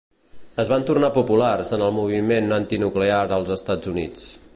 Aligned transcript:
Es 0.61 0.69
van 0.71 0.85
tornar 0.85 1.09
populars 1.17 1.73
en 1.77 1.83
el 1.89 1.93
moviment 1.97 2.49
antinuclear 2.57 3.21
als 3.37 3.53
Estats 3.57 3.93
Units. 3.93 4.27